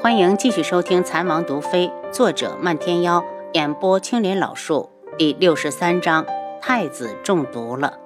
[0.00, 3.24] 欢迎继续收听《残王毒妃》，作者漫天妖，
[3.54, 6.24] 演播青莲老树，第六十三章：
[6.62, 7.98] 太子中毒了。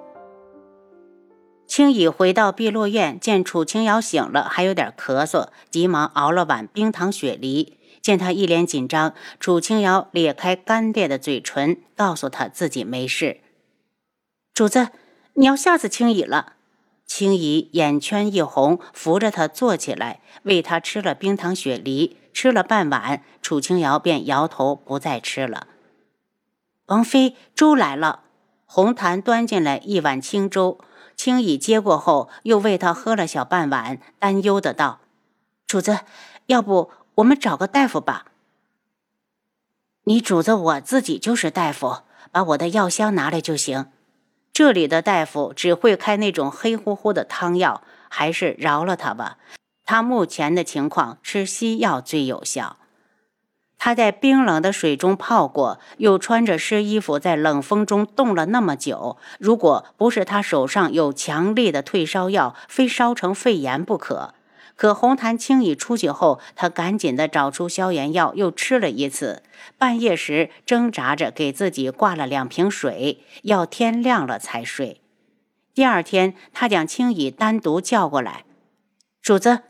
[1.66, 7.78] 青羽回到碧落院，见楚清瑶醒了，还有点咳嗽，急忙熬了碗冰糖雪梨。
[8.00, 13.40] 见他一脸紧张，楚清瑶咧开干裂的嘴唇，告诉他自己没事。
[14.54, 14.88] 主子，
[15.34, 16.54] 你要吓死青羽了。
[17.06, 25.66] 青姨眼圈一红，扶着他坐起来，喂他吃了冰糖雪梨，吃了半碗，楚清瑶便摇头不再吃了。
[26.86, 28.24] 王妃，粥来了。
[28.64, 30.78] 红檀端进来一碗清粥，
[31.14, 35.00] 青姨接过后，又喂他喝了小半碗，担忧的道
[35.68, 36.00] ：“主子，
[36.46, 38.26] 要不我们找个大夫吧？”
[40.04, 41.98] 你主子我自己就是大夫，
[42.30, 43.86] 把我的药箱拿来就行。
[44.52, 49.38] 这里的大夫只会开那种黑乎乎的汤药，还是饶了他吧。
[49.84, 52.76] 他目前的情况，吃西药最有效。
[53.78, 64.34] 他在冰冷的水中泡过，又穿着湿衣服在冷风中冻了那么久，如果不是他手上有强力的退烧药，非烧成肺炎不可。
[64.82, 69.44] 可红檀轻易出去后，他赶紧的找出消炎药，又吃了一次。
[69.78, 75.00] 半夜时挣扎着给自己挂了两瓶水，要天亮了才睡。
[75.72, 78.44] 第二天，他将青羽单独叫过来
[79.22, 79.60] ：“主子，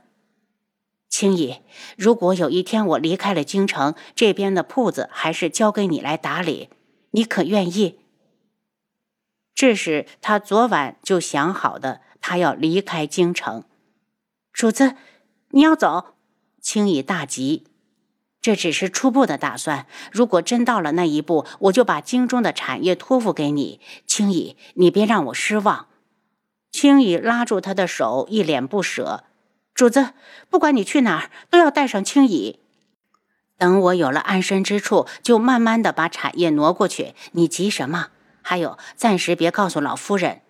[1.10, 1.56] 青羽，
[1.98, 6.70] 如果有一天我离开了京城，这边的铺子还是交给你来打理，
[7.10, 7.98] 你可愿意？”
[9.54, 13.64] 这是他昨晚就想好的，他要离开京城。
[14.52, 14.94] 主子，
[15.50, 16.14] 你要走？
[16.60, 17.64] 青羽大急。
[18.40, 23.80] 这只是初步的打算，如果真到了那一步，我就把京中的产业托付给你。
[24.06, 25.86] 青羽，你别让我失望。
[26.70, 29.24] 青羽拉住他的手，一脸不舍。
[29.74, 30.10] 主子，
[30.50, 32.58] 不管你去哪儿，都要带上青羽。
[33.56, 37.14] 等我有了安身之处，就慢慢的把产业挪过去。
[37.32, 38.08] 你急什么？
[38.42, 40.42] 还有，暂时别告诉老夫人。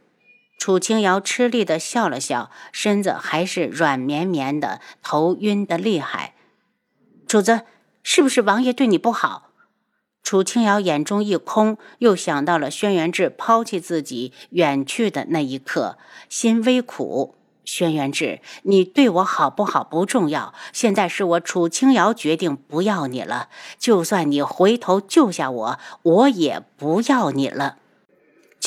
[0.62, 6.34] 楚清瑶吃力的笑了笑，身子还是软绵绵的，头晕的厉害。
[7.26, 7.62] 主子，
[8.04, 9.50] 是不是王爷对你不好？
[10.22, 17.34] 楚清瑶眼中一空，又想到了轩辕志抛弃自己远去的那一刻，心微苦。
[17.64, 23.48] 轩辕志，你对我好不好不重要，现在是我楚清瑶决定不要你了。
[23.80, 27.78] 就算你回头救下我，我也不要你了。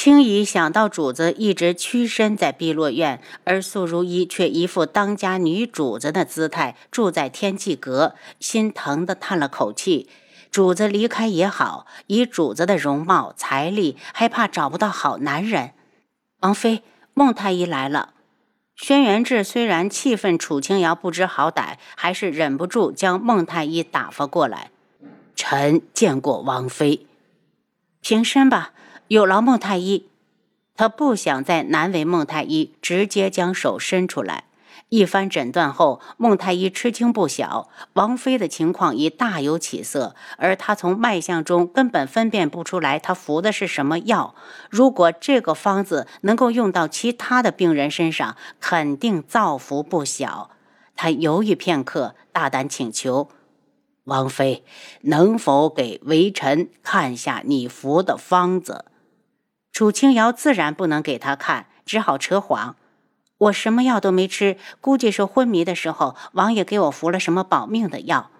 [0.05, 10.07] 青姨想到主子一直屈身在碧落院，而素如一却一副当家女主子的姿态，住在天际阁，心疼的叹了口气。
[10.51, 15.71] 主子离开也好，以主子的容貌、财力，还怕找不到好男人。
[16.41, 16.83] 王妃，
[17.15, 18.13] 孟太医来了。
[18.75, 24.69] 轩辕志虽然气愤楚清瑶不知好歹，还是忍不住将孟太医打发过来。
[25.35, 27.07] 臣见过王妃，
[28.01, 28.73] 平身吧。
[29.07, 30.07] 有劳孟太医，
[30.75, 34.45] 他不想再难为孟太医，直接将手伸出来。
[34.89, 44.33] 一番诊断后，孟太医吃惊不小，王妃的情况已大有起色，而他从脉象中根本分辨不出来他服的是什么药。
[44.71, 50.49] 如果这个方子能够用到其他的病人身上，肯定造福不小。
[50.95, 53.29] 他犹豫片刻，大胆请求。
[54.05, 54.63] 王妃，
[55.01, 58.85] 能否给微臣看下你服的方子？
[59.75, 62.77] 楚清瑶自然不能给他看，只好扯谎
[63.37, 68.31] ：“我什么药都没吃，估计是昏迷的时候，王爷给我服了什么保命的药。”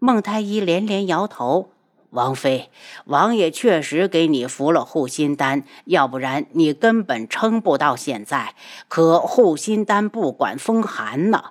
[0.00, 1.68] 孟太医连连摇头
[2.08, 2.70] ：“王妃，
[3.04, 8.54] 王爷确实给你服了护心丹，要不然你根本撑不到现在。
[8.88, 11.50] 可护心丹不管风寒呢。”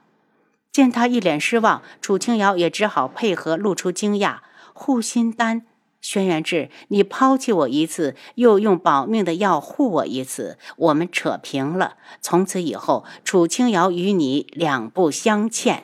[0.74, 4.38] 见他一脸失望，楚清瑶也只好配合，露出惊讶
[4.74, 5.68] ：“护心丹。”
[6.02, 11.98] 轩辕志，你抛弃我一次，又用保命的药护我一次，我们扯平了。
[12.20, 15.84] 从此以后，楚清瑶与你两不相欠。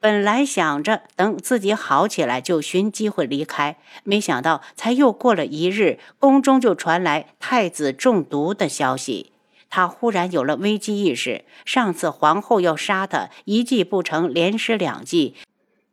[0.00, 9.32] 本来想着等自己好起来就寻机会离开，没想到才又过了一日，宫中就传来太子中毒的消息。
[9.70, 11.44] 他忽然有了危机意识。
[11.64, 15.34] 上次皇后要杀他，一计不成，连施两计。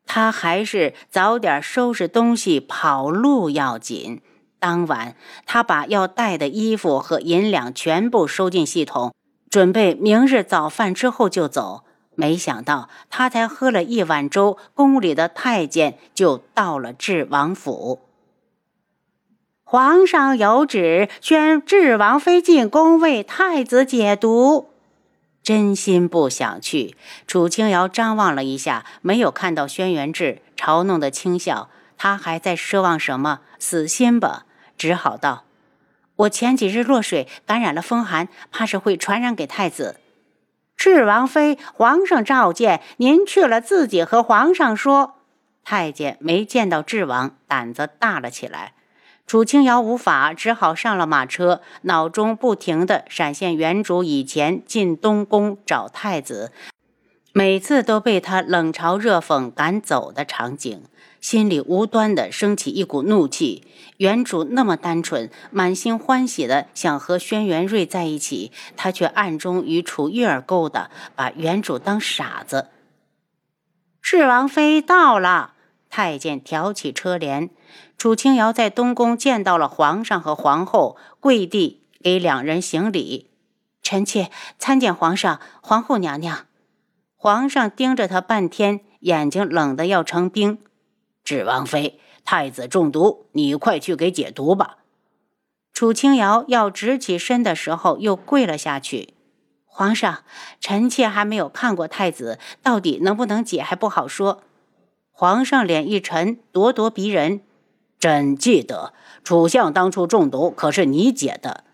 [0.06, 4.22] 他还是早点收拾东西跑路要紧。
[4.58, 5.14] 当晚，
[5.44, 9.12] 他把要带的衣服和银两全部收进系统，
[9.50, 11.84] 准备明日早饭之后就走。
[12.14, 18.00] 没想到，他才喝了一碗粥，宫里的太监就到了智王府。
[19.62, 24.70] 皇上有旨，宣智王妃进宫为太子解毒。
[25.46, 26.96] 真心不想去。
[27.28, 31.70] 楚清瑶张望了一下，没有看到轩辕志，嘲弄的轻笑。
[31.96, 33.42] 他还在奢望什么？
[33.60, 34.44] 死心吧！
[34.76, 35.44] 只好道
[36.16, 40.00] ：“我前几日落水，感染了风寒，怕是会传染给太子。”
[40.76, 45.14] 智王妃，皇上召见您去了，自己和皇上说。
[45.62, 48.72] 太监没见到智王，胆子大了起来。
[49.26, 56.52] 楚清瑶无法，只好上了马车，脑中不停地闪现原主以前进东宫找太子，
[57.32, 60.84] 每次都被他冷嘲热讽赶走的场景，
[61.20, 63.66] 心里无端地升起一股怒气。
[63.96, 72.68] 原主那么单纯，满心欢喜的想和轩辕睿在一起，他却暗中与楚玉儿勾搭，把原主当傻子。
[74.00, 75.54] 智王妃到了。
[75.88, 77.48] 太监挑起车帘，
[77.96, 83.30] 楚清瑶在东宫见到了皇上和皇后，跪地给两人行礼。
[83.82, 86.46] 臣妾参见皇上、皇后娘娘。
[87.16, 90.58] 皇上盯着他半天，眼睛冷得要成冰。
[91.24, 94.78] 智王妃，太子中毒，你快去给解毒吧。
[95.72, 99.14] 楚清瑶要直起身的时候，又跪了下去。
[99.64, 100.22] 皇上，
[100.60, 104.42] 臣妾还没有看过太子，到底能不能解还不好说。
[105.10, 107.40] 皇上脸一沉，咄咄逼人。
[108.06, 108.92] 朕记得
[109.24, 111.64] 楚相当初中毒，可是你解的。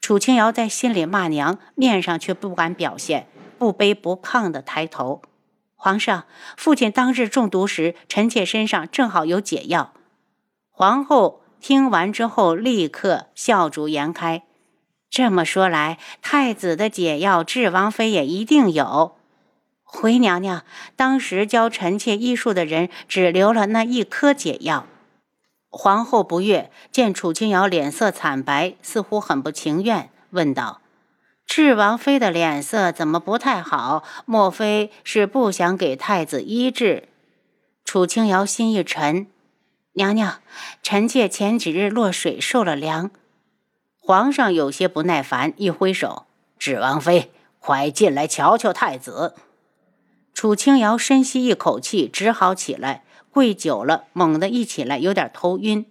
[0.00, 3.26] 楚清瑶在心里骂娘，面上却不敢表现，
[3.58, 5.20] 不卑不亢的抬头。
[5.76, 6.24] 皇上，
[6.56, 9.92] 父亲当日中毒时，臣妾身上正好有解药。
[10.70, 14.44] 皇后听完之后，立刻笑逐颜开。
[15.10, 19.16] 这么说来，太子的解药，智王妃也一定有。
[19.84, 20.64] 回娘娘，
[20.96, 22.88] 当时教臣妾医术的人。
[23.06, 24.86] 只留了那一颗解药。
[25.70, 30.80] 皇后不悦，见楚清瑶脸色惨白，似乎很不情愿，问道
[31.46, 34.02] ：“智王妃的脸色怎么不太好？
[34.24, 37.08] 莫非是不想给太子医治？”
[37.84, 39.26] 楚清瑶心一沉
[39.92, 40.40] ：“娘娘，
[40.82, 43.10] 臣妾前几日落水受了凉。”
[44.00, 46.24] 皇上有些不耐烦，一挥手
[46.58, 49.34] ：“智王妃，快进来瞧瞧太子。”
[50.32, 53.04] 楚清瑶深吸一口气，只好起来。
[53.38, 55.86] 跪久了，猛地一起来，有点头晕。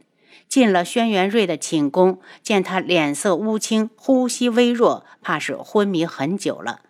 [0.49, 6.81] 进了轩辕睿的寝宫，见他脸色乌青，呼吸微弱，怕是昏迷很久了。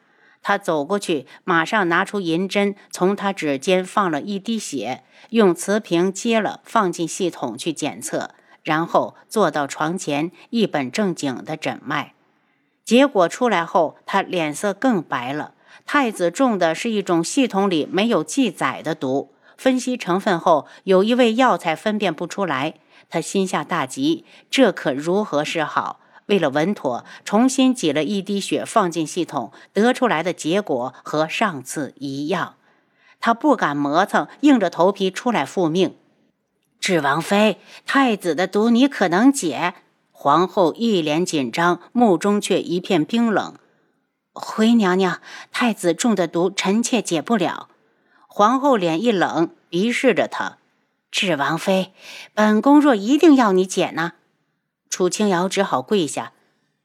[0.42, 8.32] 他走过去，马上拿出银针，从他指尖放了一滴血，用瓷瓶接了，放进系统去检测。
[8.64, 12.16] 然后坐到床前，一本正经的诊脉。
[12.84, 15.54] 结果出来后，他脸色更白了。
[15.86, 22.76] 太子中的是一种系统里没有记载的毒，分析成分后，有一味药材分辨不出来，
[23.10, 26.00] 他心下大急，这可如何是好？
[26.28, 32.56] 为了稳妥，重新挤了一滴血放进系统，得出来的结果和上次一样，
[33.20, 35.96] 他不敢磨蹭，硬着头皮出来复命。
[36.80, 39.74] 智王妃，太子的毒你可能解？
[40.12, 43.56] 皇后一脸紧张，目中却一片冰冷。
[44.34, 45.22] 回娘娘，
[45.52, 47.70] 太子中的毒，臣妾解不了。
[48.38, 50.60] 皇后脸一冷，鄙视着他
[51.10, 51.92] ：“智王妃，
[52.36, 54.12] 本宫若一定要你解呢？”
[54.92, 56.34] 楚清瑶只好跪下：“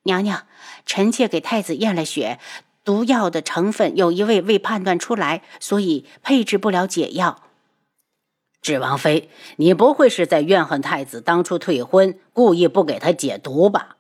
[0.05, 0.47] 娘娘，
[0.87, 2.39] 臣妾给太子验了血，
[2.85, 7.43] 毒药的成分有一位未判断出来，所以配置不了解药。”
[8.63, 13.99] 智王妃，你不会是在怨恨太子当初退婚，故意不给他解毒吧？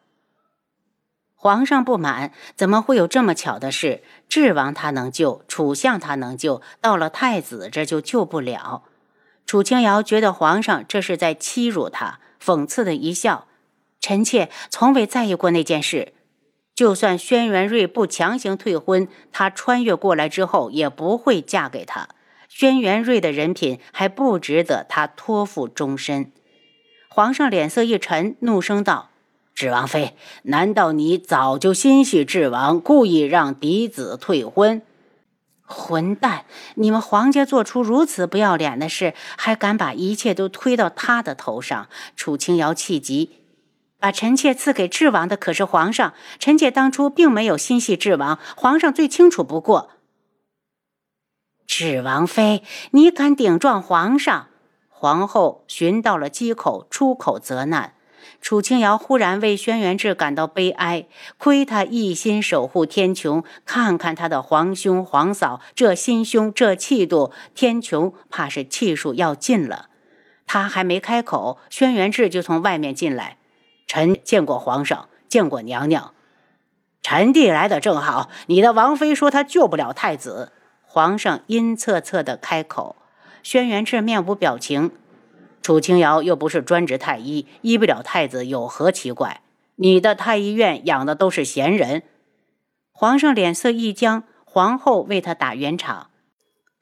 [1.42, 4.04] 皇上不满，怎么会有这么巧的事？
[4.28, 8.84] 智王他能救，楚相他能救，到了太子这就救不了。
[9.44, 13.49] 楚清瑶觉得皇上这是在欺辱他，讽刺的一笑
[14.00, 16.12] ：“臣妾从未在意过那件事。
[16.76, 22.06] 就算轩辕睿不强行退婚，他穿越过来之后也不会嫁给他。
[22.49, 26.30] 轩辕睿的人品还不值得他托付终身。”
[27.11, 29.08] 皇上脸色一沉，怒声道。
[29.54, 34.82] 智王妃，难道你早就心系智王，故意让嫡子退婚？
[35.64, 36.44] 混蛋！
[36.75, 41.88] 你们皇家做出如此不要脸的事，还敢把一切都推到他的头上？
[42.16, 43.30] 楚清瑶气急，
[43.99, 49.90] 把臣妾赐给智王的可是皇上，臣妾当初并没有心系智王，皇上最清楚不过。
[51.66, 54.49] 智王妃，你敢顶撞皇上？
[54.88, 57.94] 皇后寻到了机口，出口责难。
[58.41, 61.07] 楚清瑶忽然为轩辕志感到悲哀，
[61.38, 69.88] 亏他一心守护天穹，看看他的皇兄皇嫂，这心胸，这气度，天穹怕是气数要尽了。
[70.47, 73.38] 他还没开口，轩辕志就从外面进来。
[73.87, 76.12] 臣见过皇上，见过娘娘。
[77.02, 80.52] 臣弟来的正好，你的王妃说她救不了太子。
[80.85, 82.97] 皇上阴恻恻地开口。
[83.43, 84.93] 轩辕志面无表情。
[85.62, 89.40] 楚清瑶又不是专职太医，医不了太子有何奇怪？
[89.76, 92.02] 你的太医院养的都是闲人。
[92.90, 96.11] 皇上脸色一僵，皇后为他打圆场。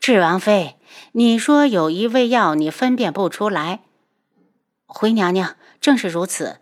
[0.00, 0.76] 智王妃，
[1.12, 3.80] 你说有一味药你分辨不出来？
[4.86, 6.58] 回娘娘，正是如此。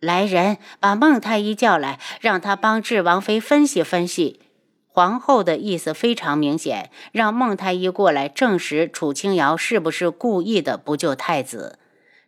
[0.00, 4.40] 来人，把孟太医叫来，让他帮智王妃分析分析。
[4.94, 11.78] 皇后的意思非常明显，让孟太医过来证实楚清瑶是不是故意的不救太子。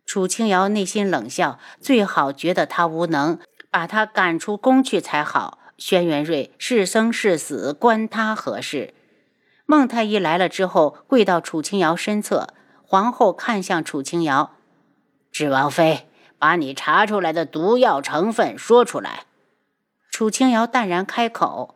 [0.07, 3.39] 楚清瑶内心冷笑，最好觉得他无能，
[3.71, 5.59] 把他赶出宫去才好。
[5.77, 8.95] 轩辕睿是生是死，关他何事？
[9.67, 12.49] 孟太医来了之后，跪到楚清瑶身侧。
[12.83, 14.53] 皇后看向楚清瑶
[15.31, 16.07] ：“智王妃，
[16.39, 19.25] 把你查出来的毒药成分说出来。”
[20.11, 21.74] 楚清瑶淡然开口。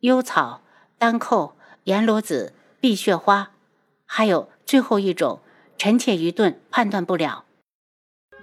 [0.00, 0.62] 幽草、
[0.96, 1.54] 丹蔻、
[1.84, 3.50] 阎罗子、碧血花，
[4.06, 5.40] 还有最后一种，
[5.76, 7.44] 臣妾愚钝，判断不了。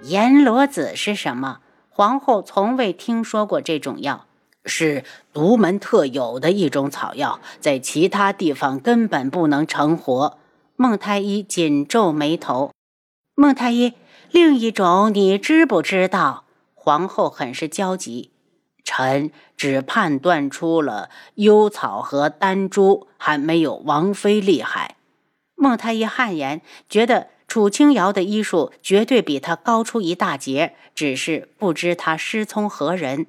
[0.04, 1.62] 阎罗子是什么？
[1.90, 4.28] 皇后从未听说过这种药，
[4.66, 10.38] 是独门特有的一种草药，在其他地方根本不能成活。
[10.76, 12.72] 孟太医紧皱眉头。
[13.34, 13.94] 孟太医，
[14.30, 16.44] 另一种你知不知道？
[16.76, 18.30] 皇后很是焦急。
[18.88, 24.96] 臣只判断出了幽草和丹珠，还没有王妃厉害。
[25.56, 33.26] 孟太医汗颜，觉得楚清瑶的医术绝对比他高出一大截，只是不知他师从何人。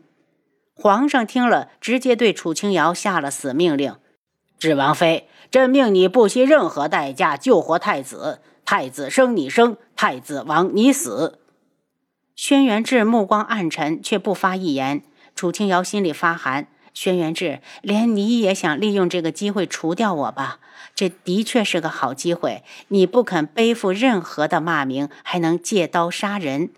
[0.75, 3.97] 皇上听了，直接对楚清瑶下了死命令
[4.61, 8.41] ：“智王妃，朕命你不惜任何代价救活太子。
[8.65, 11.41] 太子生你生，太子亡你死。”
[12.37, 15.03] 轩辕志目光暗沉，却不发一言。
[15.39, 20.59] 楚清瑶心里发寒，轩辕志，连你也想利用这个机会除掉我吧？
[20.97, 22.65] 这的确是个好机会。
[22.89, 26.71] 你不肯背负任何的骂名，还能借刀杀人。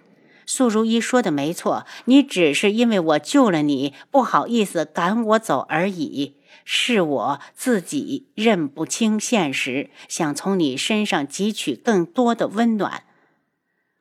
[0.45, 6.37] 素如一说的没错，你只是因为我救了你，不好意思赶我走而已。
[6.67, 13.05] 是我自己认不清现实，想从你身上汲取更多的温暖。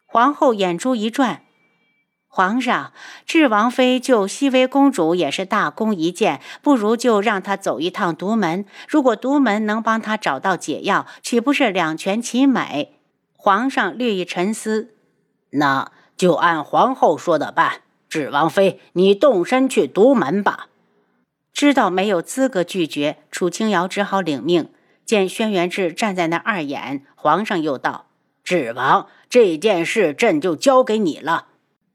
[0.06, 1.44] 皇后眼珠一转。
[2.32, 2.94] 皇上，
[3.26, 8.66] 智王妃救熹微公主也是大功一件，不如就让她走一趟独门。
[8.88, 13.00] 如果独门能帮她找到解药，岂不是两全其美？
[13.36, 14.94] 皇上略一沉思，
[15.50, 17.82] 那就按皇后说的办。
[18.08, 20.68] 智王妃，你动身去独门吧。
[21.52, 24.70] 知道没有资格拒绝，楚清瑶只好领命。
[25.04, 28.06] 见轩辕志站在那二眼，皇上又道
[28.46, 31.48] ：“智王，这件事朕就交给你了。”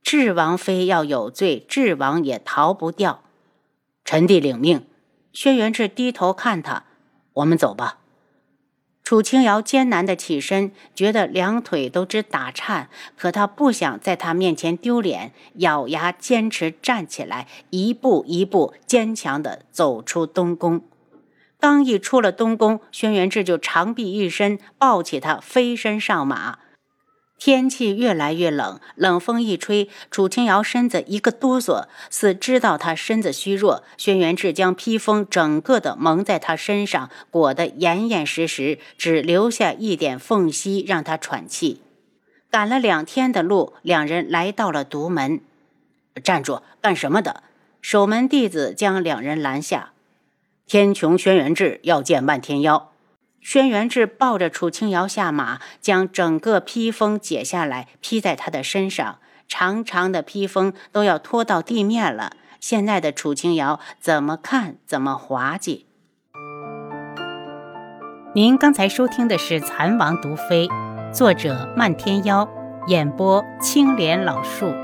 [0.05, 3.23] 智王妃要有罪，智王也逃不掉。
[4.05, 4.87] 臣弟领命。
[5.33, 6.85] 轩辕志低头看他，
[7.33, 7.99] 我们走吧。
[9.03, 20.83] 楚清瑶艰难的起身，觉得两腿都直打颤，可他不想在他面前丢脸，咬牙坚持站起来，一步一步坚强的走出东宫。
[21.59, 26.59] 刚一出了东宫，轩辕志就长臂一伸，抱起他飞身上马。
[27.45, 33.85] 天气越来越冷，冷风一吹，楚清瑶身子一个哆嗦，似知道他身子虚弱。
[33.99, 41.83] 轩辕志将披风整个的蒙在他身上，裹得严严实实，只留下一点缝隙让他喘气。
[42.51, 45.43] 赶了两天的路，两人来到了独门。
[46.23, 46.63] 站住！
[46.81, 47.43] 干什么的？
[47.83, 49.93] 守门弟子将两人拦下。
[50.67, 52.94] 天穹轩辕志要见漫天妖。
[53.45, 59.19] 轩辕志抱着楚清瑶下马，将整个披风解下来披在他的身上。
[59.47, 65.85] 长长的披风都要拖到地面了，现在的楚清瑶怎么看怎么滑稽。
[68.35, 70.67] 您刚才收听的是《蚕王毒妃》，
[71.13, 72.49] 作者漫天妖，
[72.87, 74.84] 演播青莲老树。